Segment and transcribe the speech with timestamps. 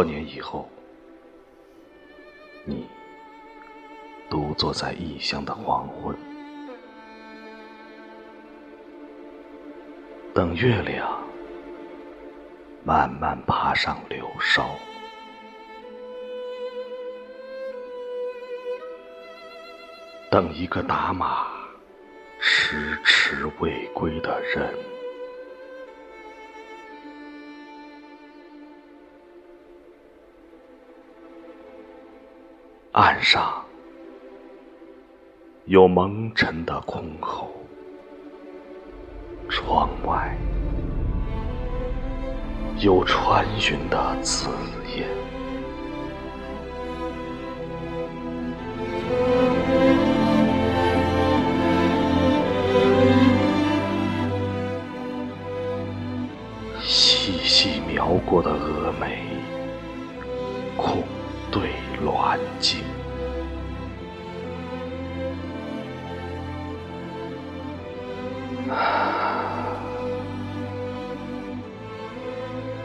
[0.00, 0.66] 多年以后，
[2.64, 2.86] 你
[4.30, 6.16] 独坐在异乡的黄昏，
[10.32, 11.22] 等月亮
[12.82, 14.70] 慢慢爬上柳梢，
[20.30, 21.46] 等一个打马
[22.40, 24.74] 迟迟未归的人。
[32.92, 33.64] 岸上
[35.66, 37.46] 有蒙尘的箜篌，
[39.48, 40.36] 窗外
[42.80, 44.48] 有穿云的紫
[44.96, 45.06] 烟。
[56.80, 59.22] 细细描过的蛾眉，
[60.76, 61.04] 空
[61.52, 61.70] 对
[62.04, 62.80] 鸾镜。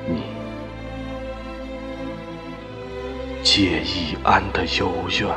[0.07, 0.21] 你
[3.43, 5.29] 借一安的幽怨，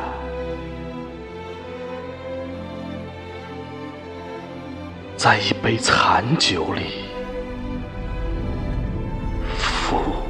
[5.17, 7.05] 在一杯残酒里
[9.57, 10.28] 浮。